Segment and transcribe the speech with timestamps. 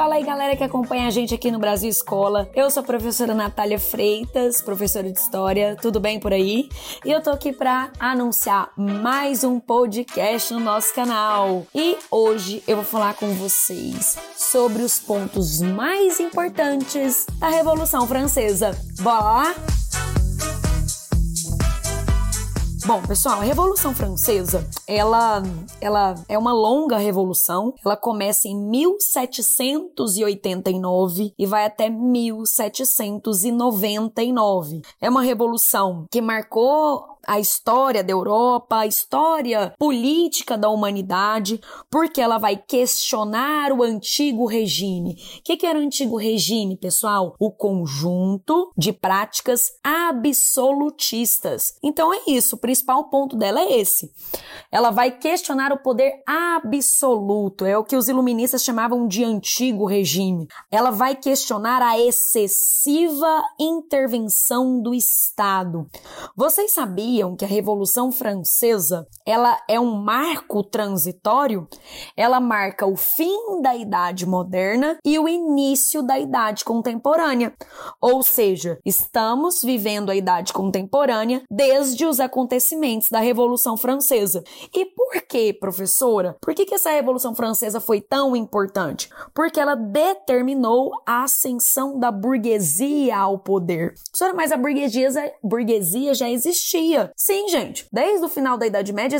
[0.00, 2.48] Fala aí, galera que acompanha a gente aqui no Brasil Escola.
[2.54, 5.76] Eu sou a professora Natália Freitas, professora de História.
[5.78, 6.70] Tudo bem por aí?
[7.04, 11.66] E eu tô aqui para anunciar mais um podcast no nosso canal.
[11.74, 18.70] E hoje eu vou falar com vocês sobre os pontos mais importantes da Revolução Francesa.
[19.02, 19.79] Bora lá?
[22.90, 25.40] Bom, pessoal, a Revolução Francesa, ela,
[25.80, 27.72] ela é uma longa revolução.
[27.84, 34.82] Ela começa em 1789 e vai até 1799.
[35.00, 42.20] É uma revolução que marcou a história da Europa, a história política da humanidade, porque
[42.20, 45.12] ela vai questionar o antigo regime.
[45.38, 47.36] O que, que era o antigo regime, pessoal?
[47.38, 51.74] O conjunto de práticas absolutistas.
[51.80, 54.10] Então é isso, o principal ponto dela é esse.
[54.72, 60.48] Ela vai questionar o poder absoluto, é o que os iluministas chamavam de antigo regime.
[60.68, 65.88] Ela vai questionar a excessiva intervenção do Estado.
[66.36, 71.68] Vocês sabiam que a Revolução Francesa ela é um marco transitório?
[72.16, 77.52] Ela marca o fim da Idade Moderna e o início da Idade Contemporânea.
[78.00, 84.42] Ou seja, estamos vivendo a Idade Contemporânea desde os acontecimentos da Revolução Francesa.
[84.74, 86.36] E por que, professora?
[86.40, 89.08] Por que, que essa Revolução Francesa foi tão importante?
[89.34, 93.94] Porque ela determinou a ascensão da burguesia ao poder.
[94.10, 95.08] Professora, mas a burguesia,
[95.42, 96.99] burguesia já existia.
[97.16, 97.86] Sim, gente.
[97.92, 99.18] Desde o final da Idade Média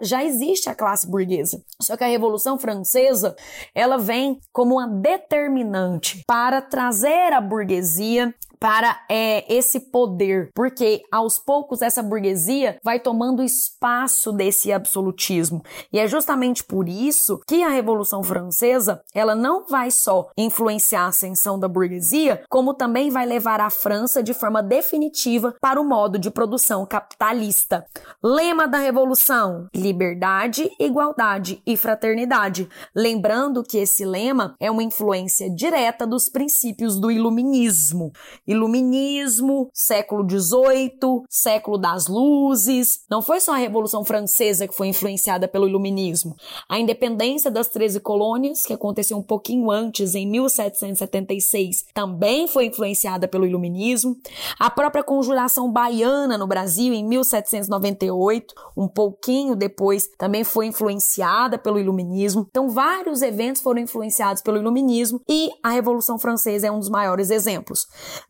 [0.00, 1.62] já existe a classe burguesa.
[1.80, 3.34] Só que a Revolução Francesa,
[3.74, 11.38] ela vem como uma determinante para trazer a burguesia para é, esse poder, porque aos
[11.38, 15.62] poucos essa burguesia vai tomando espaço desse absolutismo.
[15.92, 21.08] E é justamente por isso que a Revolução Francesa ela não vai só influenciar a
[21.08, 26.18] ascensão da burguesia, como também vai levar a França de forma definitiva para o modo
[26.18, 27.84] de produção capitalista.
[28.22, 32.68] Lema da Revolução: liberdade, igualdade e fraternidade.
[32.94, 38.12] Lembrando que esse lema é uma influência direta dos princípios do iluminismo.
[38.46, 43.00] Iluminismo, século XVIII, século das luzes.
[43.10, 46.36] Não foi só a Revolução Francesa que foi influenciada pelo Iluminismo.
[46.68, 53.26] A independência das 13 colônias, que aconteceu um pouquinho antes, em 1776, também foi influenciada
[53.26, 54.16] pelo Iluminismo.
[54.58, 61.78] A própria conjuração baiana no Brasil, em 1798, um pouquinho depois, também foi influenciada pelo
[61.78, 62.46] Iluminismo.
[62.48, 67.30] Então, vários eventos foram influenciados pelo Iluminismo e a Revolução Francesa é um dos maiores
[67.30, 67.86] exemplos.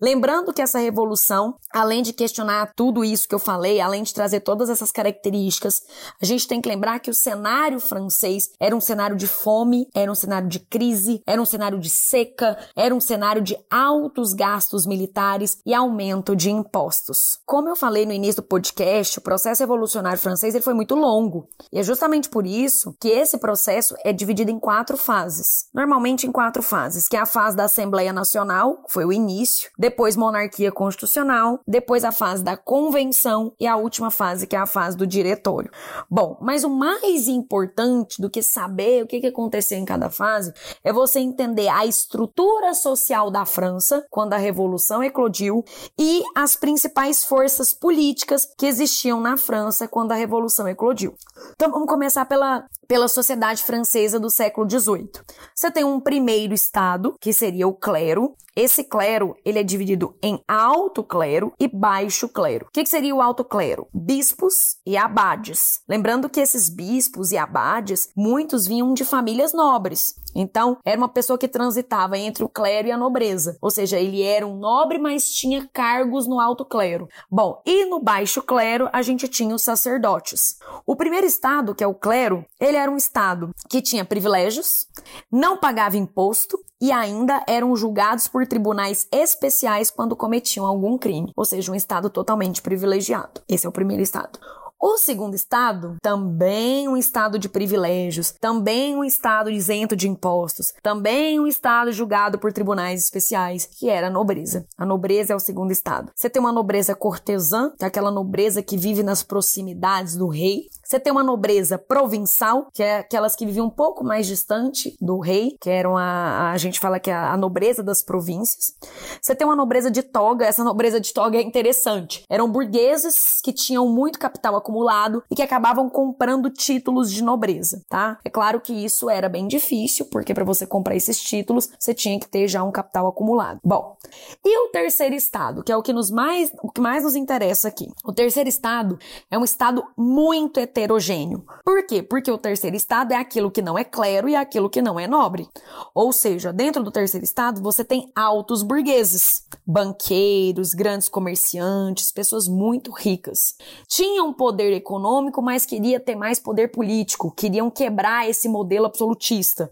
[0.07, 4.39] Lembrando que essa revolução, além de questionar tudo isso que eu falei, além de trazer
[4.39, 5.83] todas essas características,
[6.23, 10.09] a gente tem que lembrar que o cenário francês era um cenário de fome, era
[10.09, 14.87] um cenário de crise, era um cenário de seca, era um cenário de altos gastos
[14.87, 17.41] militares e aumento de impostos.
[17.45, 21.49] Como eu falei no início do podcast, o processo revolucionário francês ele foi muito longo.
[21.73, 25.67] E é justamente por isso que esse processo é dividido em quatro fases.
[25.75, 29.69] Normalmente em quatro fases, que é a fase da Assembleia Nacional, que foi o início,
[29.77, 34.67] depois monarquia constitucional, depois a fase da convenção e a última fase, que é a
[34.67, 35.71] fase do diretório.
[36.11, 40.53] Bom, mas o mais importante do que saber o que aconteceu em cada fase
[40.85, 45.65] é você entender a estrutura social da França quando a Revolução eclodiu
[45.99, 51.15] e as principais forças políticas que existiam na França quando a Revolução eclodiu.
[51.55, 55.11] Então vamos começar pela, pela sociedade francesa do século XVIII.
[55.55, 58.35] Você tem um primeiro estado, que seria o clero.
[58.57, 62.65] Esse clero, ele é dividido em alto clero e baixo clero.
[62.67, 63.87] O que, que seria o alto clero?
[63.93, 65.83] Bispos e abades.
[65.87, 70.15] Lembrando que esses bispos e abades, muitos vinham de famílias nobres.
[70.37, 73.57] Então, era uma pessoa que transitava entre o clero e a nobreza.
[73.61, 77.09] Ou seja, ele era um nobre, mas tinha cargos no alto clero.
[77.31, 80.59] Bom, e no baixo clero, a gente tinha os sacerdotes.
[80.85, 84.87] O primeiro estado, que é o clero, ele era um estado que tinha privilégios,
[85.31, 91.33] não pagava imposto e ainda eram julgados por tribunais especiais quando cometiam algum crime.
[91.35, 93.41] Ou seja, um estado totalmente privilegiado.
[93.49, 94.39] Esse é o primeiro estado.
[94.79, 101.41] O segundo estado, também um estado de privilégios, também um estado isento de impostos, também
[101.41, 104.67] um estado julgado por tribunais especiais, que era a nobreza.
[104.77, 106.13] A nobreza é o segundo estado.
[106.15, 110.69] Você tem uma nobreza cortesã, que é aquela nobreza que vive nas proximidades do rei.
[110.85, 115.19] Você tem uma nobreza provincial, que é aquelas que viviam um pouco mais distante do
[115.19, 118.75] rei, que eram a, a gente fala que é a nobreza das províncias.
[119.21, 122.25] Você tem uma nobreza de toga, essa nobreza de toga é interessante.
[122.29, 128.19] Eram burgueses que tinham muito capital acumulado e que acabavam comprando títulos de nobreza, tá?
[128.25, 132.19] É claro que isso era bem difícil, porque para você comprar esses títulos, você tinha
[132.19, 133.61] que ter já um capital acumulado.
[133.65, 133.97] Bom,
[134.45, 137.69] e o terceiro estado, que é o que nos mais, o que mais nos interessa
[137.69, 137.89] aqui.
[138.05, 138.99] O terceiro estado
[139.31, 141.45] é um estado muito heterogêneo.
[141.65, 142.03] Por quê?
[142.03, 144.99] Porque o terceiro estado é aquilo que não é clero e é aquilo que não
[144.99, 145.49] é nobre.
[145.95, 152.91] Ou seja, dentro do terceiro estado você tem altos burgueses, banqueiros, grandes comerciantes, pessoas muito
[152.91, 153.55] ricas.
[153.89, 159.71] Tinham poder econômico, mas queria ter mais poder político, queriam quebrar esse modelo absolutista.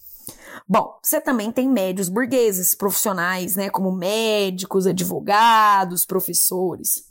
[0.67, 7.05] Bom, você também tem médios burgueses, profissionais, né, como médicos, advogados, professores.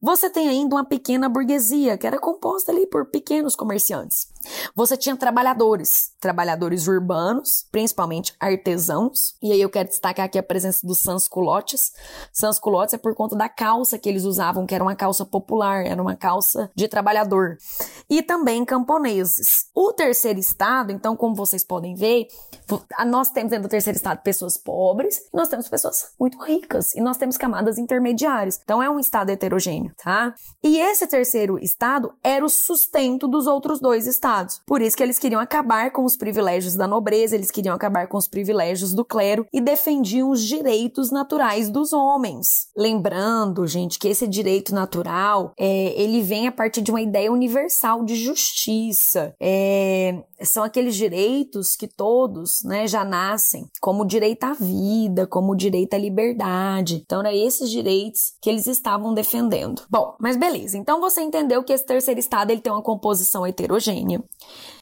[0.00, 4.28] Você tem ainda uma pequena burguesia, que era composta ali por pequenos comerciantes.
[4.74, 9.34] Você tinha trabalhadores, trabalhadores urbanos, principalmente artesãos.
[9.42, 11.92] E aí eu quero destacar aqui a presença dos sansculotes.
[12.32, 16.00] Sansculotes é por conta da calça que eles usavam, que era uma calça popular, era
[16.00, 17.58] uma calça de trabalhador.
[18.08, 19.68] E também camponeses.
[19.74, 22.28] O terceiro estado, então, como vocês podem ver,
[23.06, 27.16] nós temos dentro do terceiro estado pessoas pobres, nós temos pessoas muito ricas e nós
[27.16, 28.60] temos camadas intermediárias.
[28.62, 30.34] Então é um estado heterogêneo, tá?
[30.62, 34.60] E esse terceiro estado era o sustento dos outros dois estados.
[34.66, 38.16] Por isso que eles queriam acabar com os privilégios da nobreza, eles queriam acabar com
[38.16, 42.68] os privilégios do clero e defendiam os direitos naturais dos homens.
[42.76, 48.04] Lembrando, gente, que esse direito natural é, ele vem a partir de uma ideia universal
[48.04, 49.34] de justiça.
[49.40, 55.94] É, são aqueles direitos que todos, né, já nascem como direito à vida, como direito
[55.94, 57.02] à liberdade.
[57.04, 59.29] Então, eram esses direitos que eles estavam defendendo.
[59.88, 60.76] Bom, mas beleza.
[60.76, 64.22] Então você entendeu que esse terceiro estado ele tem uma composição heterogênea.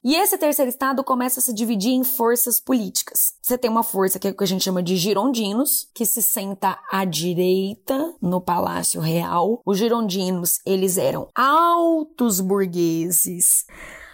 [0.03, 3.33] E esse terceiro estado começa a se dividir em forças políticas.
[3.41, 6.21] Você tem uma força que é o que a gente chama de girondinos, que se
[6.21, 9.61] senta à direita no Palácio Real.
[9.65, 13.65] Os girondinos, eles eram altos burgueses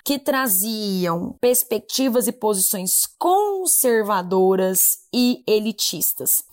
[0.06, 6.44] que traziam perspectivas e posições conservadoras e elitistas.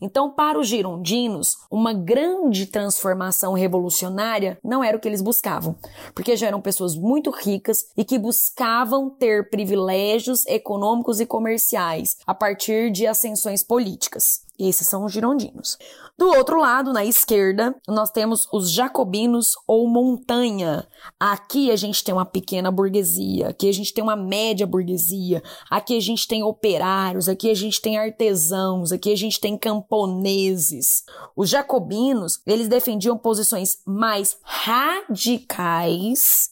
[0.00, 5.74] Então, para os girondinos, uma grande transformação revolucionária não era o que eles buscavam,
[6.14, 12.32] porque já eram pessoas muito ricas e que buscavam ter privilégios econômicos e comerciais a
[12.32, 14.42] partir de ascensões políticas.
[14.60, 15.78] Esses são os girondinos.
[16.18, 20.86] Do outro lado, na esquerda, nós temos os jacobinos ou montanha.
[21.18, 25.96] Aqui a gente tem uma pequena burguesia, aqui a gente tem uma média burguesia, aqui
[25.96, 31.04] a gente tem operários, aqui a gente tem artesãos, aqui a gente tem camponeses.
[31.34, 35.30] Os jacobinos, eles defendiam posições mais radicais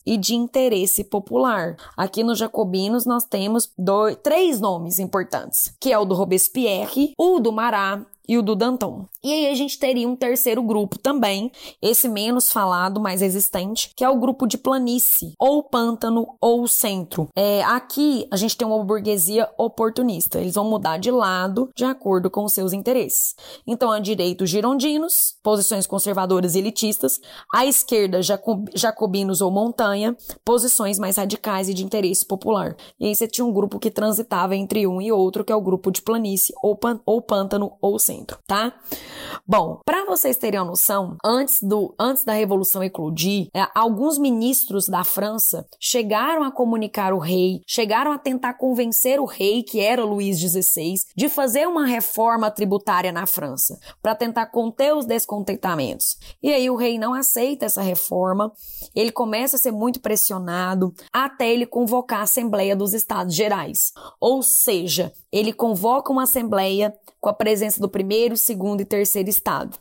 [0.06, 1.76] e de interesse popular.
[1.94, 7.38] Aqui nos jacobinos nós temos dois, três nomes importantes, que é o do Robespierre, o
[7.38, 7.98] do Marat
[8.29, 9.07] e o do Danton.
[9.25, 14.05] E aí a gente teria um terceiro grupo também, esse menos falado, mais existente, que
[14.05, 17.29] é o grupo de planície, ou pântano, ou centro.
[17.35, 22.31] É, aqui a gente tem uma burguesia oportunista, eles vão mudar de lado de acordo
[22.31, 23.35] com os seus interesses.
[23.67, 27.19] Então, à direita, os girondinos, posições conservadoras e elitistas,
[27.55, 32.77] à esquerda, jacob jacobinos ou montanha, posições mais radicais e de interesse popular.
[33.01, 35.61] E aí você tinha um grupo que transitava entre um e outro, que é o
[35.61, 38.73] grupo de planície, ou, ou pântano, ou centro centro, tá?
[39.47, 44.88] Bom, para vocês terem uma noção, antes, do, antes da Revolução eclodir, é, alguns ministros
[44.88, 50.05] da França chegaram a comunicar o rei, chegaram a tentar convencer o rei, que era
[50.05, 56.17] Luís XVI, de fazer uma reforma tributária na França, para tentar conter os descontentamentos.
[56.43, 58.53] E aí o rei não aceita essa reforma,
[58.94, 63.93] ele começa a ser muito pressionado até ele convocar a Assembleia dos Estados Gerais.
[64.20, 69.77] Ou seja, ele convoca uma assembleia com a presença do primeiro, segundo e terceiro estado.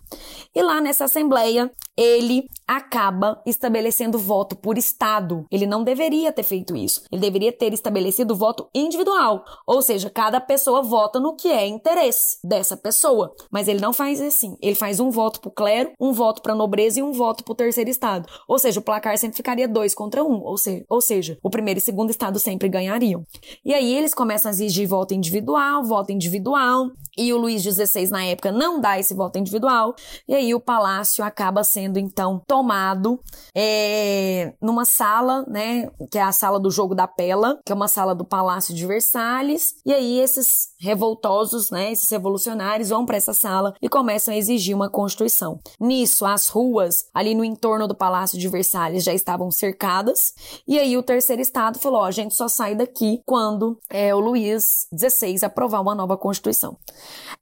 [0.55, 5.45] E lá nessa assembleia, ele acaba estabelecendo voto por estado.
[5.51, 7.03] Ele não deveria ter feito isso.
[7.11, 12.37] Ele deveria ter estabelecido voto individual, ou seja, cada pessoa vota no que é interesse
[12.43, 13.33] dessa pessoa.
[13.51, 14.55] Mas ele não faz assim.
[14.61, 17.43] Ele faz um voto para o clero, um voto para a nobreza e um voto
[17.43, 18.27] para o terceiro estado.
[18.47, 20.43] Ou seja, o placar sempre ficaria dois contra um.
[20.43, 23.23] Ou seja, ou seja, o primeiro e segundo estado sempre ganhariam.
[23.65, 28.23] E aí eles começam a exigir voto individual, voto individual, e o Luís XVI na
[28.25, 29.95] época não dá esse voto individual.
[30.27, 33.19] E aí o palácio acaba sendo então tomado
[33.55, 37.87] é, numa sala, né, que é a sala do jogo da Pela, que é uma
[37.87, 39.73] sala do Palácio de Versalhes.
[39.83, 44.75] E aí esses revoltosos, né, esses revolucionários vão para essa sala e começam a exigir
[44.75, 45.59] uma constituição.
[45.79, 50.33] Nisso, as ruas ali no entorno do Palácio de Versalhes já estavam cercadas.
[50.67, 54.19] E aí o terceiro estado falou: ó, a gente só sai daqui quando é, o
[54.19, 56.77] Luís XVI XVI aprovar uma nova Constituição.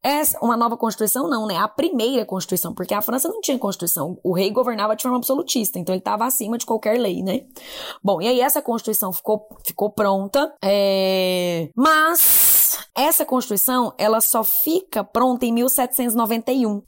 [0.02, 1.58] Essa, uma nova Constituição não, né?
[1.58, 4.20] A primeira Constituição, porque a França não tinha Constituição.
[4.24, 7.42] O rei governava de forma absolutista, então ele estava acima de qualquer lei, né?
[8.04, 11.70] Bom, e aí essa Constituição ficou, ficou pronta, é...
[11.76, 12.55] mas
[12.96, 16.82] essa Constituição, ela só fica pronta em 1791.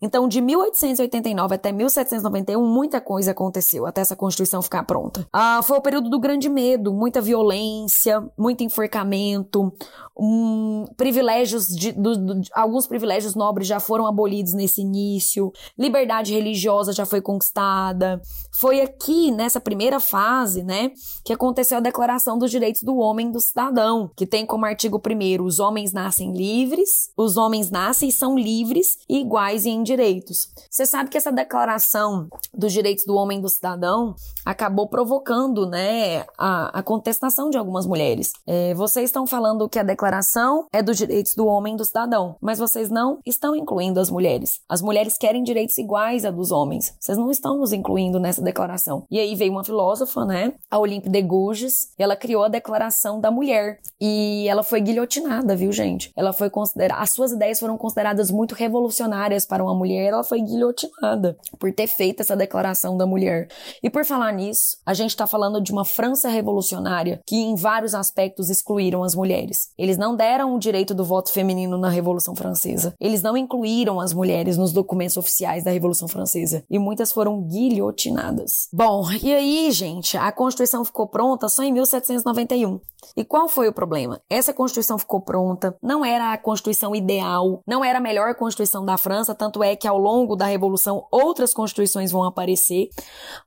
[0.00, 5.26] Então, de 1889 até 1791, muita coisa aconteceu até essa Constituição ficar pronta.
[5.32, 9.72] Ah, foi o período do grande medo, muita violência, muito enforcamento,
[10.18, 16.92] um, privilégios de, do, do, alguns privilégios nobres já foram abolidos nesse início, liberdade religiosa
[16.92, 18.20] já foi conquistada.
[18.52, 20.90] Foi aqui nessa primeira fase, né,
[21.24, 24.98] que aconteceu a Declaração dos Direitos do Homem e do Cidadão, que tem como artigo
[24.98, 30.48] primeiro os homens nascem livres, os homens nascem e são livres e iguais em direitos.
[30.70, 34.14] Você sabe que essa Declaração dos Direitos do Homem e do Cidadão
[34.46, 38.32] acabou provocando, né, a, a contestação de algumas mulheres.
[38.46, 42.36] É, vocês estão falando que a declaração é dos direitos do homem e do cidadão,
[42.40, 44.60] mas vocês não estão incluindo as mulheres.
[44.68, 46.94] As mulheres querem direitos iguais a dos homens.
[46.98, 49.04] Vocês não estão nos incluindo nessa declaração.
[49.10, 53.30] E aí veio uma filósofa, né, a Olympe de Gouges, ela criou a Declaração da
[53.30, 56.12] Mulher e ela foi guilhotinada, viu, gente?
[56.16, 60.40] Ela foi considerada, as suas ideias foram consideradas muito revolucionárias para uma mulher, ela foi
[60.40, 63.48] guilhotinada por ter feito essa Declaração da Mulher.
[63.82, 67.94] E por falar nisso, a gente está falando de uma França revolucionária que em vários
[67.94, 69.70] aspectos excluíram as mulheres.
[69.78, 72.94] Eles eles não deram o direito do voto feminino na Revolução Francesa.
[72.98, 76.64] Eles não incluíram as mulheres nos documentos oficiais da Revolução Francesa.
[76.70, 78.68] E muitas foram guilhotinadas.
[78.72, 82.80] Bom, e aí, gente, a Constituição ficou pronta só em 1791.
[83.16, 84.20] E qual foi o problema?
[84.28, 88.96] Essa Constituição ficou pronta, não era a Constituição ideal, não era a melhor Constituição da
[88.96, 92.88] França, tanto é que ao longo da Revolução outras Constituições vão aparecer,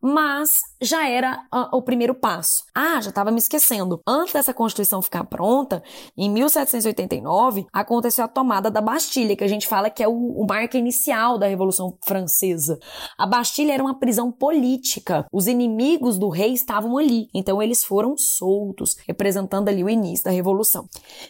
[0.02, 2.64] mas já era uh, o primeiro passo.
[2.74, 4.02] Ah, já estava me esquecendo.
[4.06, 5.82] Antes dessa Constituição ficar pronta,
[6.18, 10.46] em 1789, aconteceu a tomada da Bastilha, que a gente fala que é o, o
[10.48, 12.80] marco inicial da Revolução Francesa.
[13.18, 15.26] A Bastilha era uma prisão política.
[15.32, 20.32] Os inimigos do rei estavam ali, então eles foram soltos, representando ali o início da
[20.32, 20.88] Revolução.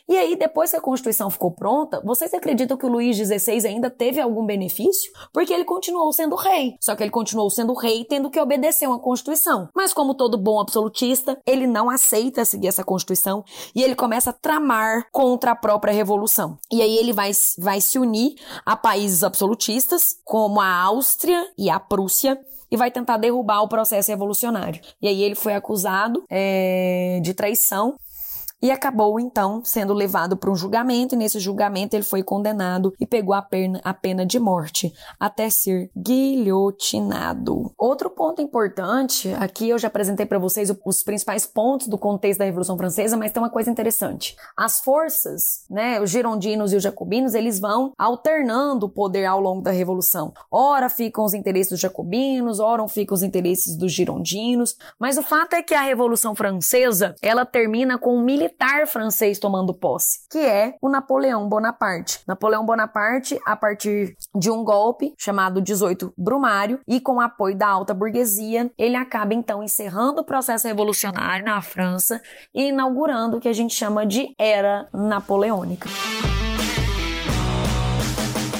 [0.07, 3.89] E aí, depois que a Constituição ficou pronta, vocês acreditam que o Luís XVI ainda
[3.89, 5.11] teve algum benefício?
[5.33, 6.75] Porque ele continuou sendo rei.
[6.81, 9.35] Só que ele continuou sendo rei tendo que obedecer uma Constituição.
[9.75, 13.43] Mas como todo bom absolutista, ele não aceita seguir essa Constituição
[13.75, 16.57] e ele começa a tramar contra a própria revolução.
[16.71, 18.35] E aí ele vai, vai se unir
[18.65, 22.39] a países absolutistas, como a Áustria e a Prússia,
[22.71, 24.81] e vai tentar derrubar o processo revolucionário.
[25.01, 27.95] E aí ele foi acusado é, de traição
[28.61, 33.05] e acabou então sendo levado para um julgamento e nesse julgamento ele foi condenado e
[33.05, 37.71] pegou a pena, a pena de morte até ser guilhotinado.
[37.77, 42.45] Outro ponto importante, aqui eu já apresentei para vocês os principais pontos do contexto da
[42.45, 44.35] Revolução Francesa, mas tem uma coisa interessante.
[44.57, 49.61] As forças, né, os girondinos e os jacobinos, eles vão alternando o poder ao longo
[49.61, 50.33] da Revolução.
[50.49, 55.53] Ora ficam os interesses dos jacobinos, ora ficam os interesses dos girondinos, mas o fato
[55.53, 60.75] é que a Revolução Francesa, ela termina com um militar francês tomando posse, que é
[60.81, 62.19] o Napoleão Bonaparte.
[62.27, 67.93] Napoleão Bonaparte, a partir de um golpe chamado 18 Brumário e com apoio da alta
[67.93, 72.21] burguesia, ele acaba então encerrando o processo revolucionário na França
[72.53, 75.89] e inaugurando o que a gente chama de Era Napoleônica.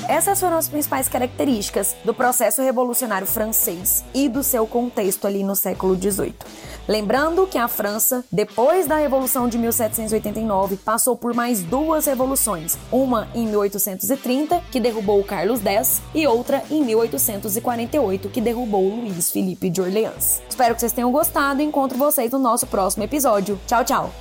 [0.08, 5.56] Essas foram as principais características do processo revolucionário francês e do seu contexto ali no
[5.56, 6.36] século XVIII.
[6.88, 13.28] Lembrando que a França, depois da Revolução de 1789, passou por mais duas revoluções, uma
[13.34, 19.82] em 1830, que derrubou Carlos X, e outra em 1848, que derrubou Luís Felipe de
[19.82, 20.42] Orleans.
[20.48, 23.60] Espero que vocês tenham gostado e encontro vocês no nosso próximo episódio.
[23.66, 24.12] Tchau, tchau!